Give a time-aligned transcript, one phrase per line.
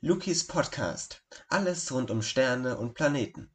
[0.00, 1.24] Lukis Podcast.
[1.48, 3.50] Alles rund um Sterne und Planeten.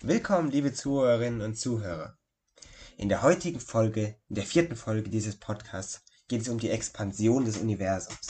[0.00, 2.16] Willkommen, liebe Zuhörerinnen und Zuhörer.
[2.96, 7.44] In der heutigen Folge, in der vierten Folge dieses Podcasts, geht es um die Expansion
[7.44, 8.28] des Universums.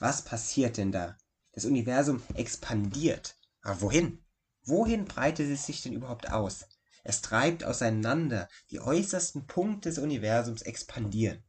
[0.00, 1.16] Was passiert denn da?
[1.52, 3.36] Das Universum expandiert.
[3.62, 4.24] Aber wohin?
[4.64, 6.66] Wohin breitet es sich denn überhaupt aus?
[7.04, 8.48] Es treibt auseinander.
[8.70, 11.44] Die äußersten Punkte des Universums expandieren.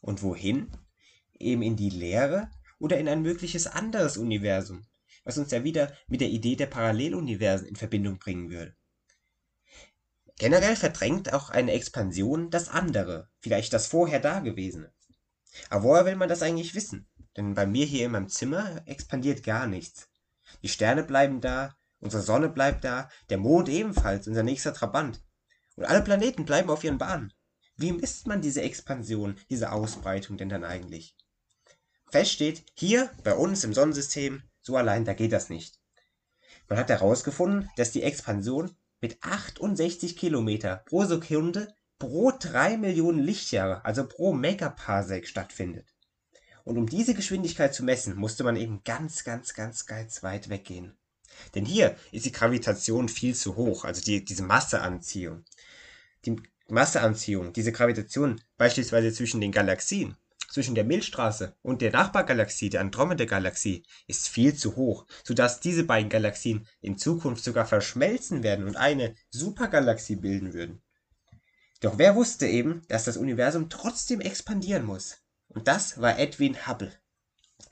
[0.00, 0.70] Und wohin?
[1.38, 4.86] Eben in die Leere oder in ein mögliches anderes Universum,
[5.24, 8.74] was uns ja wieder mit der Idee der Paralleluniversen in Verbindung bringen würde.
[10.36, 14.92] Generell verdrängt auch eine Expansion das andere, vielleicht das vorher Dagewesene.
[15.70, 17.08] Aber woher will man das eigentlich wissen?
[17.36, 20.08] Denn bei mir hier in meinem Zimmer expandiert gar nichts.
[20.62, 25.22] Die Sterne bleiben da, unsere Sonne bleibt da, der Mond ebenfalls, unser nächster Trabant.
[25.76, 27.32] Und alle Planeten bleiben auf ihren Bahnen.
[27.76, 31.16] Wie misst man diese Expansion, diese Ausbreitung denn dann eigentlich?
[32.10, 35.80] Fest steht, hier bei uns im Sonnensystem, so allein, da geht das nicht.
[36.68, 43.84] Man hat herausgefunden, dass die Expansion mit 68 Kilometer pro Sekunde pro 3 Millionen Lichtjahre,
[43.84, 45.94] also pro Megaparsec stattfindet.
[46.64, 50.96] Und um diese Geschwindigkeit zu messen, musste man eben ganz, ganz, ganz, ganz weit weggehen.
[51.54, 55.44] Denn hier ist die Gravitation viel zu hoch, also die, diese Masseanziehung.
[56.24, 56.36] Die
[56.68, 60.16] Masseanziehung, diese Gravitation beispielsweise zwischen den Galaxien,
[60.54, 66.08] zwischen der Milchstraße und der Nachbargalaxie, der Andromeda-Galaxie, ist viel zu hoch, sodass diese beiden
[66.08, 70.80] Galaxien in Zukunft sogar verschmelzen werden und eine Supergalaxie bilden würden.
[71.80, 75.16] Doch wer wusste eben, dass das Universum trotzdem expandieren muss?
[75.48, 76.92] Und das war Edwin Hubble.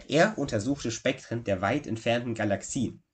[0.08, 3.04] Er untersuchte Spektren der weit entfernten Galaxien.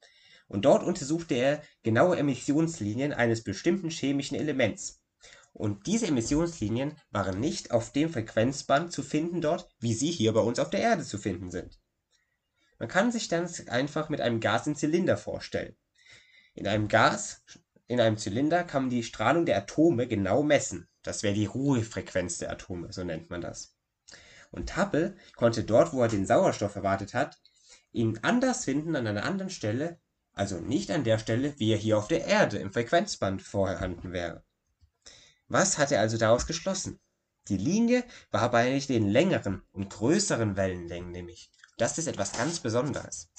[0.47, 5.03] Und dort untersuchte er genaue Emissionslinien eines bestimmten chemischen Elements,
[5.52, 10.41] und diese Emissionslinien waren nicht auf dem Frequenzband zu finden dort, wie sie hier bei
[10.41, 11.78] uns auf der Erde zu finden sind.
[12.78, 15.76] Man kann sich dann einfach mit einem Gas in Zylinder vorstellen.
[16.54, 17.42] In einem Gas,
[17.86, 20.88] in einem Zylinder kann man die Strahlung der Atome genau messen.
[21.03, 23.76] Das wäre die Ruhefrequenz der Atome, so nennt man das.
[24.50, 27.41] Und Hubble konnte dort, wo er den Sauerstoff erwartet hat,
[27.92, 30.00] ihn anders finden an einer anderen Stelle,
[30.32, 34.44] also nicht an der Stelle, wie er hier auf der Erde im Frequenzband vorhanden wäre.
[35.48, 37.00] Was hat er also daraus geschlossen?
[37.48, 41.50] Die Linie war bei den längeren und größeren Wellenlängen nämlich.
[41.78, 43.31] Das ist etwas ganz Besonderes.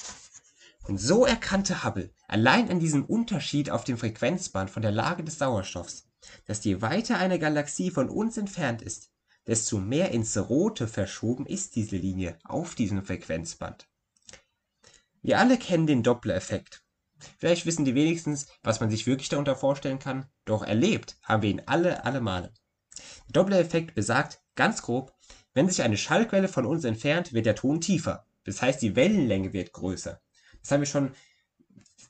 [0.83, 5.37] Und so erkannte Hubble allein an diesem Unterschied auf dem Frequenzband von der Lage des
[5.37, 6.07] Sauerstoffs,
[6.45, 9.11] dass je weiter eine Galaxie von uns entfernt ist,
[9.45, 13.87] desto mehr ins Rote verschoben ist diese Linie auf diesem Frequenzband.
[15.21, 16.83] Wir alle kennen den Doppler-Effekt.
[17.37, 21.49] Vielleicht wissen die wenigstens, was man sich wirklich darunter vorstellen kann, doch erlebt haben wir
[21.49, 22.53] ihn alle, alle Male.
[23.27, 25.13] Der Doppler-Effekt besagt, ganz grob,
[25.53, 28.25] wenn sich eine Schallquelle von uns entfernt, wird der Ton tiefer.
[28.43, 30.21] Das heißt, die Wellenlänge wird größer.
[30.61, 31.11] Das haben wir schon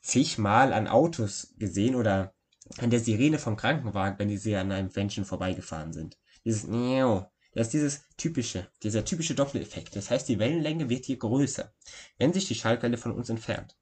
[0.02, 2.34] zigmal an Autos gesehen oder
[2.78, 6.18] an der Sirene vom Krankenwagen, wenn die sie an einem Menschen vorbeigefahren sind.
[6.44, 6.66] Dieses
[7.52, 9.96] das ist dieses typische, dieser typische Doppler-Effekt.
[9.96, 11.72] Das heißt, die Wellenlänge wird hier größer,
[12.16, 13.76] wenn sich die Schallquelle von uns entfernt.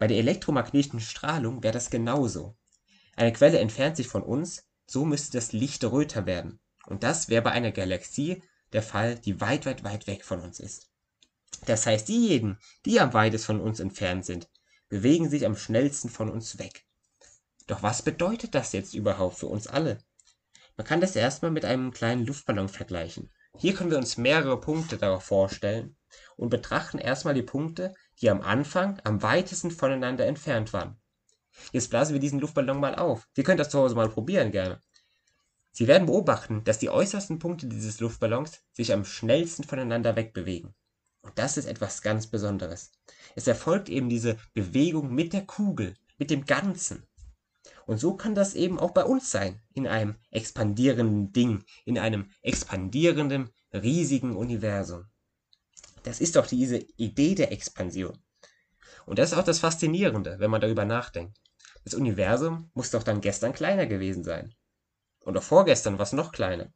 [0.00, 2.56] Bei der elektromagnetischen Strahlung wäre das genauso.
[3.16, 6.58] Eine Quelle entfernt sich von uns, so müsste das Licht röter werden.
[6.86, 10.58] Und das wäre bei einer Galaxie der Fall, die weit, weit, weit weg von uns
[10.58, 10.90] ist.
[11.66, 14.48] Das heißt, diejenigen, die am weitest von uns entfernt sind,
[14.88, 16.86] bewegen sich am schnellsten von uns weg.
[17.66, 19.98] Doch was bedeutet das jetzt überhaupt für uns alle?
[20.78, 23.30] Man kann das erstmal mit einem kleinen Luftballon vergleichen.
[23.58, 25.94] Hier können wir uns mehrere Punkte darauf vorstellen
[26.36, 31.00] und betrachten erstmal die Punkte, die am Anfang am weitesten voneinander entfernt waren.
[31.72, 33.28] Jetzt blasen wir diesen Luftballon mal auf.
[33.34, 34.80] Sie können das zu Hause mal probieren gerne.
[35.72, 40.74] Sie werden beobachten, dass die äußersten Punkte dieses Luftballons sich am schnellsten voneinander wegbewegen.
[41.22, 42.92] Und das ist etwas ganz Besonderes.
[43.36, 47.06] Es erfolgt eben diese Bewegung mit der Kugel, mit dem Ganzen.
[47.86, 52.30] Und so kann das eben auch bei uns sein, in einem expandierenden Ding, in einem
[52.42, 55.06] expandierenden, riesigen Universum.
[56.02, 58.22] Das ist doch diese Idee der Expansion.
[59.06, 61.38] Und das ist auch das Faszinierende, wenn man darüber nachdenkt.
[61.84, 64.54] Das Universum muss doch dann gestern kleiner gewesen sein.
[65.20, 66.72] Und auch vorgestern war es noch kleiner.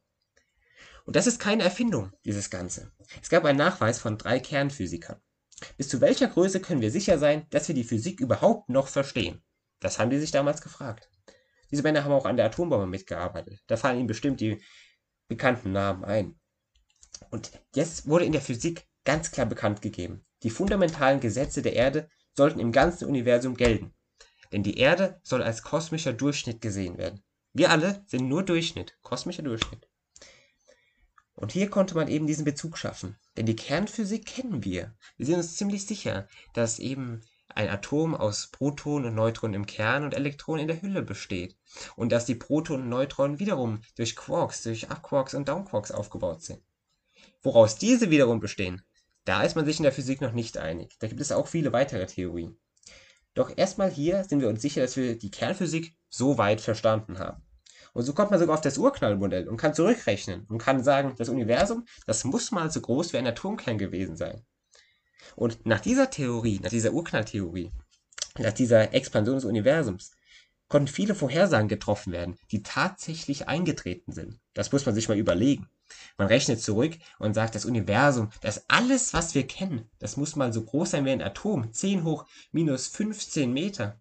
[1.05, 2.91] Und das ist keine Erfindung, dieses Ganze.
[3.21, 5.21] Es gab einen Nachweis von drei Kernphysikern.
[5.77, 9.43] Bis zu welcher Größe können wir sicher sein, dass wir die Physik überhaupt noch verstehen?
[9.79, 11.09] Das haben die sich damals gefragt.
[11.71, 13.59] Diese Männer haben auch an der Atombombe mitgearbeitet.
[13.67, 14.61] Da fallen ihnen bestimmt die
[15.27, 16.39] bekannten Namen ein.
[17.29, 22.09] Und jetzt wurde in der Physik ganz klar bekannt gegeben, die fundamentalen Gesetze der Erde
[22.35, 23.93] sollten im ganzen Universum gelten.
[24.51, 27.23] Denn die Erde soll als kosmischer Durchschnitt gesehen werden.
[27.53, 29.87] Wir alle sind nur Durchschnitt, kosmischer Durchschnitt.
[31.35, 33.17] Und hier konnte man eben diesen Bezug schaffen.
[33.37, 34.95] Denn die Kernphysik kennen wir.
[35.17, 40.03] Wir sind uns ziemlich sicher, dass eben ein Atom aus Protonen und Neutronen im Kern
[40.03, 41.57] und Elektronen in der Hülle besteht.
[41.95, 46.61] Und dass die Protonen und Neutronen wiederum durch Quarks, durch Upquarks und Downquarks aufgebaut sind.
[47.41, 48.81] Woraus diese wiederum bestehen,
[49.25, 50.95] da ist man sich in der Physik noch nicht einig.
[50.99, 52.57] Da gibt es auch viele weitere Theorien.
[53.33, 57.43] Doch erstmal hier sind wir uns sicher, dass wir die Kernphysik so weit verstanden haben.
[57.93, 61.29] Und so kommt man sogar auf das Urknallmodell und kann zurückrechnen und kann sagen, das
[61.29, 64.45] Universum, das muss mal so groß wie ein Atomkern gewesen sein.
[65.35, 67.71] Und nach dieser Theorie, nach dieser Urknalltheorie,
[68.37, 70.11] nach dieser Expansion des Universums,
[70.67, 74.39] konnten viele Vorhersagen getroffen werden, die tatsächlich eingetreten sind.
[74.53, 75.69] Das muss man sich mal überlegen.
[76.17, 80.53] Man rechnet zurück und sagt, das Universum, das alles, was wir kennen, das muss mal
[80.53, 81.71] so groß sein wie ein Atom.
[81.71, 83.99] 10 hoch minus 15 Meter.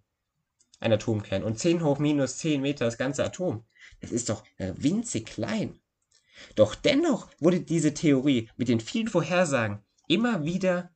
[0.81, 1.43] Ein Atomkern.
[1.43, 3.65] Und 10 hoch minus 10 Meter das ganze Atom.
[4.01, 5.79] Es ist doch winzig klein.
[6.55, 10.91] Doch dennoch wurde diese Theorie mit den vielen Vorhersagen immer wieder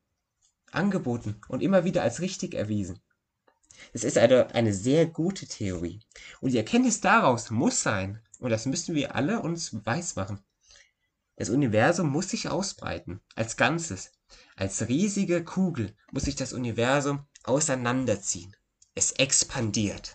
[0.70, 3.00] angeboten und immer wieder als richtig erwiesen.
[3.92, 6.00] Es ist eine, eine sehr gute Theorie.
[6.40, 10.40] Und die Erkenntnis daraus muss sein, und das müssen wir alle uns weismachen,
[11.38, 14.10] das Universum muss sich ausbreiten, als Ganzes.
[14.56, 18.56] Als riesige Kugel muss sich das Universum auseinanderziehen.
[18.96, 20.14] Es expandiert.